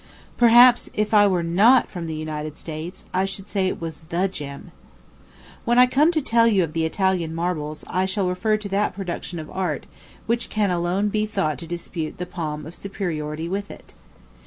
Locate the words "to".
6.13-6.23, 8.57-8.69, 11.59-11.67